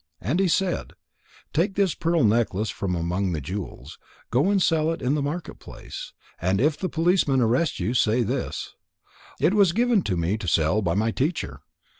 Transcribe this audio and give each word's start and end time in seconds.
And 0.19 0.39
he 0.39 0.47
said: 0.47 0.93
"Take 1.53 1.75
this 1.75 1.93
pearl 1.93 2.23
necklace 2.23 2.71
from 2.71 2.95
among 2.95 3.33
the 3.33 3.39
jewels. 3.39 3.99
Go 4.31 4.49
and 4.49 4.59
sell 4.59 4.89
it 4.91 4.99
in 4.99 5.13
the 5.13 5.21
market 5.21 5.59
place. 5.59 6.13
And 6.41 6.59
if 6.59 6.75
the 6.75 6.89
policemen 6.89 7.39
arrest 7.39 7.79
you, 7.79 7.93
say 7.93 8.23
this: 8.23 8.73
It 9.39 9.53
was 9.53 9.73
given 9.73 10.01
to 10.09 10.17
me 10.17 10.39
to 10.39 10.47
sell 10.47 10.81
by 10.81 10.95
my 10.95 11.11
teacher.'" 11.11 11.61